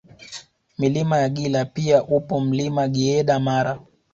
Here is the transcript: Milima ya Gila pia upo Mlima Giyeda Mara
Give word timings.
Milima 0.77 1.17
ya 1.17 1.29
Gila 1.29 1.65
pia 1.65 2.03
upo 2.03 2.39
Mlima 2.39 2.87
Giyeda 2.87 3.39
Mara 3.39 3.79